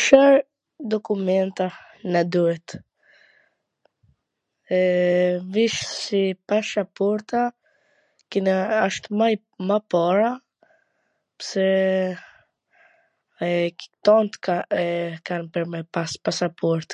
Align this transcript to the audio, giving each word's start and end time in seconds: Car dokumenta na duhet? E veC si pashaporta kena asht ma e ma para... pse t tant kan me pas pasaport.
Car 0.00 0.34
dokumenta 0.92 1.66
na 2.12 2.20
duhet? 2.32 2.68
E 4.78 4.80
veC 5.52 5.74
si 6.02 6.22
pashaporta 6.48 7.40
kena 8.30 8.56
asht 8.86 9.04
ma 9.18 9.26
e 9.34 9.36
ma 9.68 9.78
para... 9.90 10.30
pse 11.38 11.68
t 13.78 13.80
tant 14.04 14.32
kan 15.26 15.42
me 15.72 15.80
pas 15.94 16.10
pasaport. 16.24 16.88